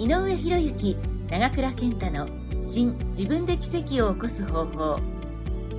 [0.00, 0.96] 井上博之
[1.28, 2.28] 長倉健太の
[2.62, 5.00] 新自分で奇跡を起こす方法。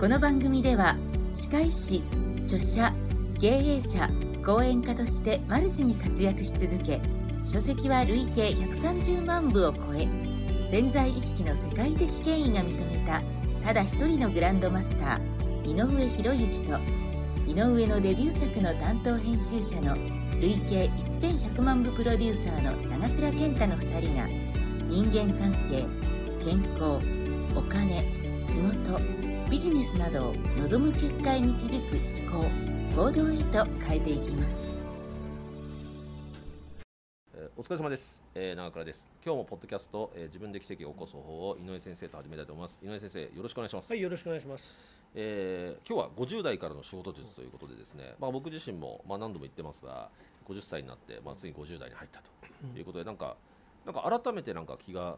[0.00, 0.96] この番組では
[1.34, 2.02] 歯科医師
[2.42, 2.92] 著者
[3.38, 4.10] 経営者
[4.44, 7.00] 講演家としてマルチに活躍し続け
[7.44, 10.08] 書籍は累計130万部を超え
[10.68, 13.22] 潜在意識の世界的権威が認めた
[13.62, 16.80] ただ一人のグランドマスター井上博之と
[17.46, 24.28] 井上のデビュー作の担当編集者の累計1100万部プロデューサーの長倉健太の2人が
[24.88, 25.84] 人間関係
[26.44, 27.04] 健康
[27.56, 28.02] お金
[28.46, 29.00] 仕事
[29.50, 32.48] ビジネスなどを望む結果へ導く思考
[32.94, 34.67] 行動へと変えていきます。
[37.58, 39.10] お疲れ様です、えー長倉です。
[39.26, 42.78] 今日もポッドキャスト、えー自分で奇跡を起こす方法を井上先生と始めたいと思います。
[42.80, 45.02] 井上先生よろしくお願いします、はい、よろしくお願いします。
[45.16, 50.08] えー今日は50代からの仕事術ということでですね、まあ、僕自身も、まあ、何度も言ってますが
[50.48, 53.34] 50歳になって、まあ、ついに50代に入ったということで、なんか
[53.84, 55.16] なんか改めてなんか気が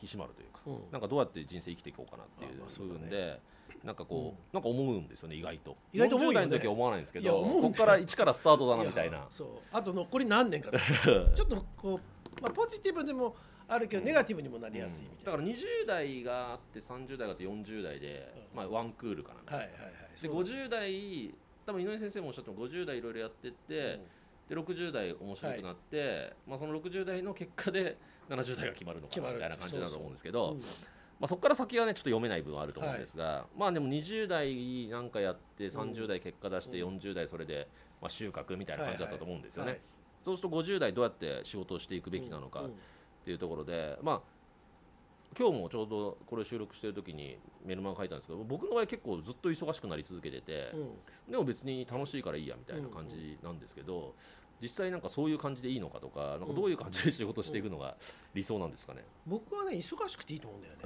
[0.00, 0.92] 引き締まるというか、うん。
[0.92, 3.40] なんかどうやって人生生きていこうかなっていう部分で、
[3.82, 5.76] なんかこう、なんか思うんですよね意外と。
[5.92, 6.46] 意外と思うよね。
[6.46, 9.18] 40代の時は思わないんですけどここから一からスタートだなみたいな。
[9.18, 9.48] やそう。
[9.72, 10.78] あと残り何年かと
[11.34, 12.00] ちょっとこ
[12.38, 13.36] う、まあ、ポジティブでも
[13.68, 15.32] あるけど、ネガティブにもなりやすいみたいな。
[15.32, 18.56] だから20代があって30代があって40代で、うん。
[18.56, 19.92] まあ、ワンクールかなんか、はいはいはい。
[20.10, 21.34] でそう50代
[21.66, 24.00] 多分井上先生もおっしゃっても50代いろいろやってって、
[24.48, 27.96] で60代面白くなって、まあ、その60代の結果で
[28.28, 30.60] 70代が決まるのかなみたいな感じだと思うんですけどうん
[31.20, 36.96] まあ、そこから先はねちょっと読めない部分はあると思うんですが、まあでも20代なんかやって30代結果出してうん。
[36.96, 37.68] 40代それで、
[38.02, 39.80] まあ、収穫みたいな感じだったと思うんですよね、はい
[40.24, 42.66] そうすると50代どうやって仕事をしていくべきなのか、うん。
[42.68, 42.70] っ
[43.26, 44.20] ていうところで、まあ、
[45.36, 50.78] 今日もちょうどこれを収録してる時にメルマガ書いたんですけど僕の場合結構ずっと忙しくなり続けてて、う
[51.28, 51.32] ん。
[51.32, 54.14] でも別に楽しいからいいやみたいな感じなんですけど、
[54.62, 57.96] 実際なんかそういう感じでいいのかとかなんかどういう感じで仕事していくのが
[58.34, 59.04] 理想なんですかね？
[59.26, 60.80] 僕はね忙しくていいと思うんだよね。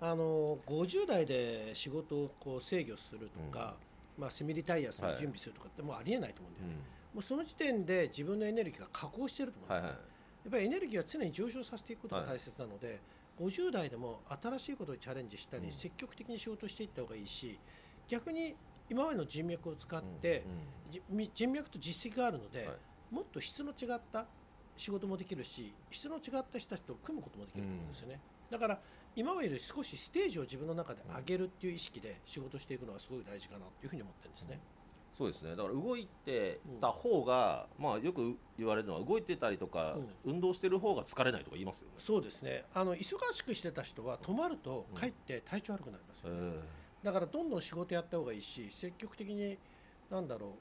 [0.00, 0.08] うん。
[0.08, 3.74] あの50代で仕事をこう制御するとか、
[4.18, 6.74] まあセミリタイアするはい準備するとかってもうありえないと思うんだよね。
[7.12, 7.16] うん。
[7.16, 9.88] もうその時点で自分のエネルギーが下降してると思うんだよね。
[9.88, 10.16] はいはい。
[10.44, 13.00] やっぱりエネルギーは常に上昇させていくことが大切なので、
[13.38, 15.72] 50代でも新しいことにチャレンジしたり、うん。
[15.72, 17.58] 積極的に仕事していった方がいいし
[18.08, 18.54] 逆に
[18.88, 20.44] 今までの人脈を使って、
[21.34, 23.14] 人脈と実績があるので、はい。
[23.14, 24.26] もっと質の違った
[24.76, 28.20] 仕事もできるし質の違った人たちと組むこともできると思うんですよね、
[28.50, 28.80] だから
[29.14, 34.60] 今までより少しステージを自分の中で上げるっていう意識で仕事していくのがすごい大事かなというふうに思ってるんですね。
[35.16, 35.56] そうですね。
[35.56, 41.94] だから動いてた方が、まあ、よく言われるのは動いてたりとか、運動してる方が疲れないとか言いますよね。
[41.96, 42.64] そうですね。
[42.74, 46.58] あの忙しくしてた人は止まるとかえって体調悪くなりますよね、
[47.02, 49.56] だからどんどん仕事やった方がいいし積極的に
[50.10, 50.54] なんだろ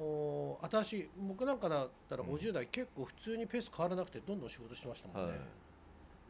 [0.00, 2.30] うおー新しい僕なんかだったらうん。
[2.30, 5.40] 50代結構普通にペース変わらなくてどんどん仕事してましたもんね、はい、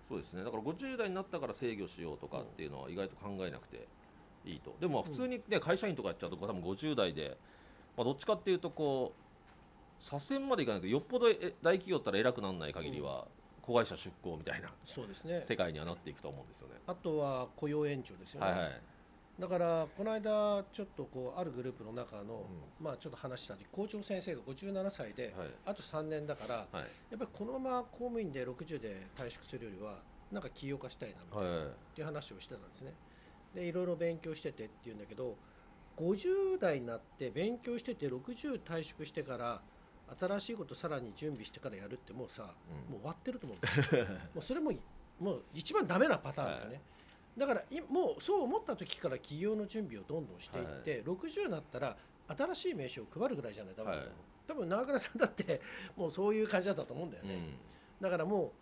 [0.09, 0.45] そうですね。
[0.45, 3.87] だから50代になったから制御しようとかっていうのは意外と考えなくて
[4.45, 4.75] いいと。
[4.81, 7.39] でもまあ普通に、ね、会社員とかやっちゃうと多分50代で、
[7.97, 13.27] まあ、どっちかっていうとこう左遷までいかないけどよっぽどえ大企業だったら偉くならない限りは、
[13.63, 15.45] 子会社出向みたいなそうですね。
[15.47, 16.75] 世界にはなっていくと思うんですよね。
[16.87, 18.81] あとは雇用延長ですよね、はいはい。
[19.39, 22.45] だからこの間ちょっとこうあるグループの中の、
[22.81, 25.49] まあちょっと話したり校長先生が57歳で、はい。
[25.67, 26.77] あと3年だからはい。
[27.11, 30.01] やっぱりこのまま公務員で60で退職するよりは
[30.33, 31.67] なんか起業化したいなみたいな、はい。
[31.67, 32.93] っていう話をしてたんですね。
[33.55, 35.37] でいろいろ勉強しててっていうんだけど
[35.97, 39.61] 50代になって勉強してて60退職してから
[40.19, 42.55] 新しいことさらに準備してからやるってもうさ、
[42.89, 42.93] うん。
[42.93, 44.07] もう終わってると思うんだよ。
[44.35, 44.73] もうそれも
[45.19, 46.83] もう一番ダメなパターンだよね、
[47.37, 51.97] だからいもうそう思った時から起業の準備をどんどんしていって、60になったら
[52.29, 54.17] 新しい名刺を配るぐらいじゃないダメだと思う、はい。
[54.49, 55.61] 多分長倉さんだって
[55.97, 57.55] もうそういう感じだったと思うんだよね、うん。
[58.01, 58.53] だからもう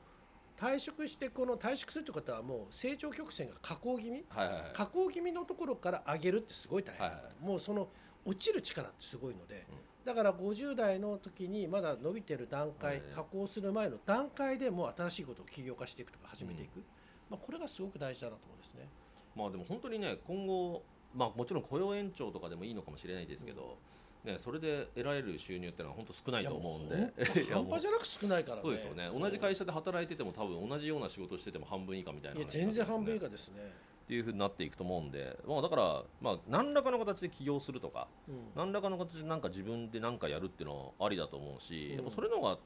[0.60, 4.25] 退職してこの退職するってことはもう成長曲線が下降気味？
[4.28, 4.71] はいはいはい。
[4.75, 7.88] 下降気味のところから上げるってすごい大変、はいはいもうその
[8.26, 9.66] 落ちる力ってすごいので、
[10.04, 13.03] だから50代の時にまだ伸びてる段階、はい。
[13.15, 16.83] 下降する前の段階でもう新しいことを起業化していくとか始めていく、
[17.30, 18.86] まあ、これがすごく大事だなと思うんですね。
[19.34, 20.83] まあでも本当にね今後、
[21.15, 23.78] まあ、もちろん雇用延長とかでもいいのかもしれないですけど、
[24.25, 27.13] ね、それで得られる収入ってのは本当少ないと思うんで。
[27.53, 28.63] 半端じゃなく少ないからね。
[28.63, 29.11] そうですよね。
[29.19, 33.61] 同じ会社で働いてても多分同じような仕事してても半分以下みたいなね全然半分以下ですね。
[34.05, 38.51] っていうふうになっていくと思うんで、まあ、だから、まあ、何らかの形で起業するとかうん。
[38.57, 41.95] 何らかの形でなんか自分で何かやるっていうのはありだと思うし、うん。
[41.95, 42.59] やっぱそれの方が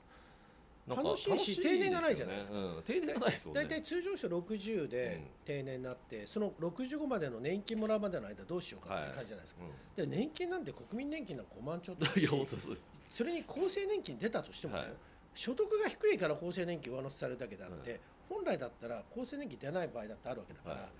[0.86, 2.58] 楽しいし定年がないじゃないですか。
[2.58, 3.62] うん、定年がないですもんね。
[3.62, 5.46] 大体通常者60でうん。
[5.46, 9.62] 定年になって、その65までの年金もらうまでの間どうしようかっていう感じじゃないですか、
[9.96, 12.06] で年金なんて国民年金なんか5万ちょっと
[13.08, 14.96] それに厚生年金出たとしてもだよ、はい。
[15.34, 20.90] 所得が低いから厚生年金上乗せされるだけであって、本来だったら厚生年金出ない場合だってあるわけだから、はい。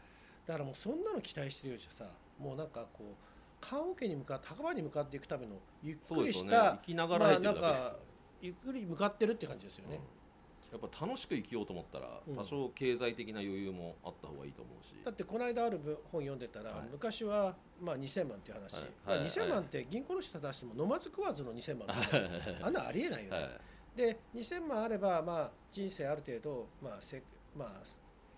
[0.46, 2.06] だからもうそんなの期待してるようじゃさ
[2.38, 3.14] もうなんかこう
[3.60, 7.96] 棺桶に向かって墓場に向かっていくためのゆっくりした、生きながらまあなんか
[8.44, 9.98] ゆっくり向かってるって感じですよね、
[10.70, 12.36] やっぱ楽しく生きようと思ったら、うん。
[12.36, 16.88] 多少経済的な余裕もあった方がいいと思うし、だってこの間ある文本読んでたら、はい。
[16.92, 18.84] 昔はまあ2000万っていう話、はい。
[19.06, 19.26] まあはい。
[19.26, 22.22] 2000万って銀行の人たちも飲まず食わずの2000万なんですよ
[22.60, 23.60] あんなありえないよね、はい。
[23.96, 27.22] で2000万あれば、まあ、人生ある程度、まあせ
[27.56, 27.70] まあ、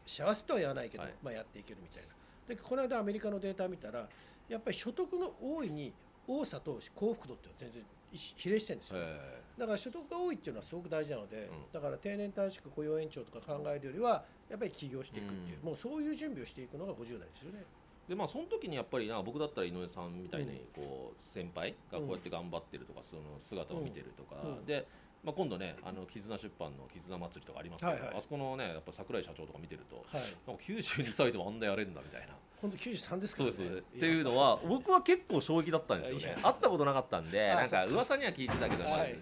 [0.07, 1.15] 幸せとは言わないけど、はい。
[1.21, 2.11] まあ、やっていけるみたいな。
[2.47, 4.09] でこの間アメリカのデータ見たら
[4.49, 5.93] やっぱり所得の多いに
[6.29, 7.83] 多さと幸福度っていうのは全然
[8.17, 11.51] 比例してるんですよ、えだから所得が多いっていうのはすごく大事なので、ん。
[11.73, 15.65] だから定年退職雇用延長とか考えるよりはやっぱり起業していくっていう、うん。
[15.67, 17.61] もうそういう準備をしていくのが50代ですよね。
[18.07, 24.65] ーでまあその時にやっぱりな僕だったら井上さんみたいにこう先輩がこうやって頑張ってるとか、その姿を見てるとか、うん。
[24.65, 24.87] で、
[25.25, 28.15] まあ、今度ねあの絆出版の絆祭りとかありますけど、はいはい。
[28.17, 32.35] あそこのねやっぱ桜井社長とか見てるとはい、なんか92歳でもあんなやれんだみたいな。
[32.61, 33.57] 本当93ですからね。
[33.57, 33.79] そうです。
[33.79, 36.37] っていうのは僕は結構衝撃だったんですよね。
[36.43, 39.19] 会ったことなかったんであなんか噂には聞いてたけど、まあはい。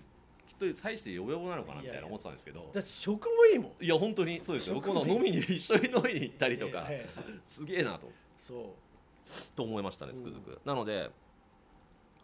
[0.46, 2.70] きっと際してヨボヨボなのかなみたいな思ってたんですけど。
[2.72, 3.84] だって食もいいもん。
[3.84, 4.74] いや本当にそうですよ。
[4.74, 6.86] 僕食も飲みに一緒に飲みに行ったりとか、
[7.46, 8.10] すげえなと。
[8.36, 8.74] そ
[9.56, 11.10] と思いましたねつくづく、なので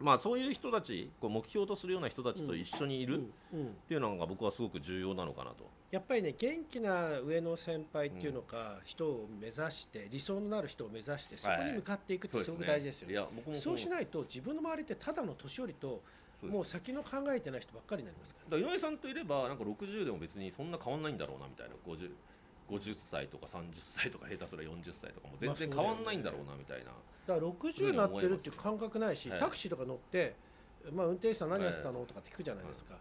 [0.01, 3.21] まあそういう人たちこう目標とするような人たちと一緒にいうるっ
[3.53, 3.67] うんうん。
[3.87, 5.69] ていうのが僕はすごく重要なのかなと。
[5.91, 13.55] やっぱりね元気な上の先輩っていうのか、人を目指して理想のなる人を目指してそこに向かっていくってすごく大事ですよね。
[13.55, 16.01] そうしいないと自分の周りってただの年寄りと
[16.41, 18.57] もう先の考えてない人ばっかりになりますから。
[18.57, 21.75] だから井上さんといればなんか60でも別にそんな変わんないんだろうなみたいな。
[21.85, 22.09] 50,
[22.69, 26.91] 50歳とか30歳とか下手すら40歳とかも全然変わんないんだろうなみたいな、
[27.27, 29.39] だから60になってるっていう感覚ないし、はい。
[29.39, 30.35] タクシーとか乗って、
[30.93, 32.95] まあ、運転手さん何やってたのとかって聞くじゃないですか。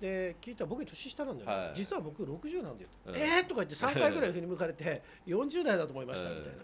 [0.00, 1.72] で聞いたら僕に年下なんだよね、はい。
[1.74, 3.16] 実は僕60なんだよ、うん。
[3.16, 6.58] えーとか言って3回ぐらい振り向かれて40代だと思いましたみたいな、うん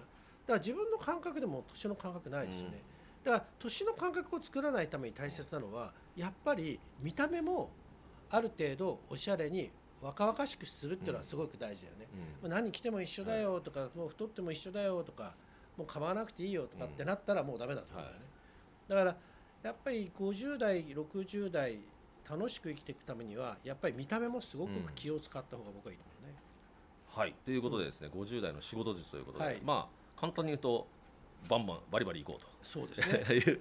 [0.46, 2.80] だから自分の感覚でも年の感覚ないですよね、
[3.24, 7.70] だから年の感覚を作らないために大切なのはやっぱり見た目も
[8.30, 12.06] ある程度おしゃれに若々しくするっていうのはすごく大事だよね、
[12.44, 12.50] うん。
[12.50, 15.34] 何着ても一緒だよとか、もう太っても一緒だよとか
[15.76, 18.26] もう構わなくていいよとかってなったらもうダメだと思うんだよね、
[18.88, 19.16] だから
[19.62, 21.80] やっぱり50代60代
[22.28, 26.34] 楽しく生きていくためにはやっぱり見た目もすごく気を使った方が僕はいいと思うね、
[27.08, 27.34] はい。
[27.44, 29.60] ということでですね、50代の仕事術ということで、はい。
[29.64, 30.86] まあ簡単に言うと
[31.48, 32.46] バンバンバリバリいこうと。
[32.62, 33.36] そうですね。
[33.36, 33.58] い う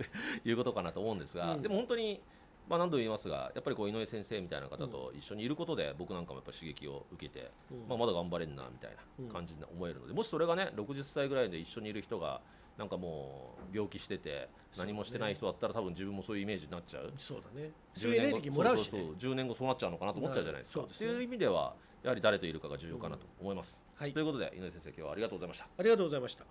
[0.50, 1.62] いうことかなと思うんですが、うん。
[1.62, 2.22] でも本当に、
[2.68, 7.88] まあ、何度も言いますがやっぱりこう井上先生みたいな方と一緒にいることで、僕なんかもやっぱ刺激を受けて、うん。
[7.88, 12.42] まあ、まだ頑張れんなみたいな感じに思えるので、もしそれがね60歳ぐらいで一緒にいる人が
[12.78, 17.14] なんかもう病気してて何もしてない人だったら多分自分もそういうイメージになっちゃう。
[17.18, 17.72] そうだね。
[17.94, 19.32] そういうエネルギーもらうし、ね、そうそうそう。
[19.32, 20.80] 10年後そうなっちゃうのかなと思っちゃうじゃないですか。
[20.82, 21.08] そうですね。
[21.08, 23.86] っていう意味ではやはり誰といるかが重要かなと思います。
[23.96, 24.12] はい。
[24.12, 25.66] ということで井上先生今日はありがとうございました。
[25.78, 26.46] ありがとうございました。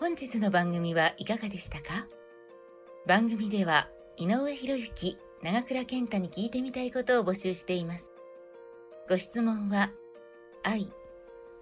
[0.00, 2.06] 本日の番組はいかがでしたか？
[3.06, 8.08] 番組では井上博之長倉健太に聞いてみたいことを募集しています。
[9.10, 9.90] ご質問は
[10.62, 10.90] i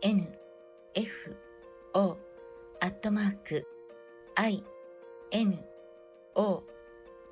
[0.03, 0.39] n
[0.95, 1.37] f
[1.95, 2.17] o
[2.81, 3.67] アットマーク
[4.37, 4.63] i
[5.33, 5.59] n
[6.37, 6.63] o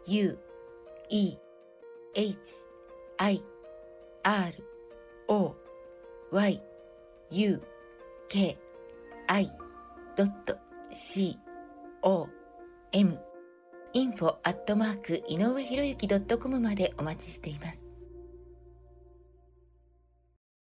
[0.07, 0.39] u
[1.09, 1.37] e
[2.17, 2.37] h
[3.19, 3.45] i
[4.25, 4.55] r
[5.29, 5.55] o
[6.33, 6.61] y
[7.31, 7.62] u
[8.29, 8.59] k
[9.29, 9.52] i
[12.90, 13.30] .com
[13.92, 17.80] info アットマーク井上博之 .com までお待ちしています。